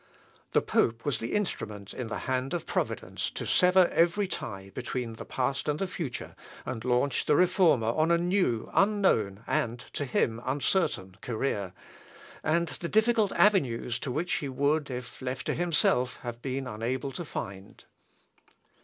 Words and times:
The 0.53 0.63
pope 0.63 1.05
was 1.05 1.19
the 1.19 1.33
instrument 1.33 1.93
in 1.93 2.07
the 2.07 2.17
hand 2.25 2.55
of 2.55 2.65
Providence 2.65 3.29
to 3.35 3.45
sever 3.45 3.87
every 3.89 4.27
tie 4.27 4.71
between 4.73 5.13
the 5.13 5.25
past 5.25 5.69
and 5.69 5.77
the 5.77 5.85
future, 5.85 6.35
and 6.65 6.83
launch 6.83 7.25
the 7.25 7.35
Reformer 7.35 7.89
on 7.91 8.09
a 8.09 8.17
new, 8.17 8.71
unknown, 8.73 9.43
and 9.45 9.77
to 9.93 10.05
him 10.05 10.41
uncertain 10.43 11.17
career, 11.21 11.73
and 12.43 12.69
the 12.69 12.89
difficult 12.89 13.31
avenues 13.33 13.99
to 13.99 14.11
which 14.11 14.37
he 14.37 14.49
would, 14.49 14.89
if 14.89 15.21
left 15.21 15.45
to 15.45 15.53
himself, 15.53 16.17
have 16.23 16.41
been 16.41 16.65
unable 16.65 17.11
to 17.11 17.23
find. 17.23 17.85